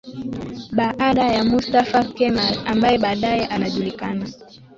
baada 0.71 1.25
ya 1.33 1.43
Mustafa 1.43 2.03
Kemal 2.03 2.63
ambaye 2.67 2.97
baadaye 2.97 3.45
anajulikana 3.47 4.27